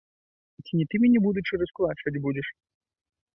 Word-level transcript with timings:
Гэта 0.61 0.71
ці 0.71 0.79
не 0.79 0.85
ты 0.93 0.99
мяне, 1.03 1.19
будучы, 1.25 1.59
раскулачваць 1.63 2.15
будзеш? 2.25 2.47